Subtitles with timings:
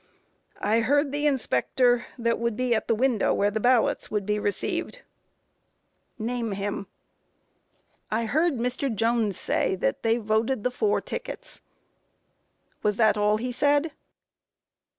[0.61, 0.65] A.
[0.67, 4.39] I heard the inspector that would be at the window where the ballots would be
[4.39, 4.93] received.
[6.17, 6.25] Q.
[6.25, 6.87] Name him.
[8.11, 8.15] A.
[8.21, 8.91] I heard Mr.
[8.91, 11.57] Jones say that they voted the four tickets.
[11.57, 12.73] Q.
[12.81, 13.91] Was that all he said?